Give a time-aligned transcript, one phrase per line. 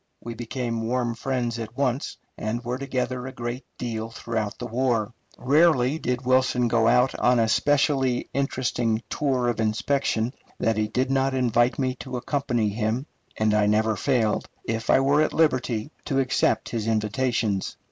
[0.19, 5.13] We became warm friends at once, and were together a great deal throughout the war.
[5.37, 11.11] Rarely did Wilson go out on a specially interesting tour of inspection that he did
[11.11, 13.05] not invite me to accompany him,
[13.37, 17.77] and I never failed, if I were at liberty, to accept his invitations.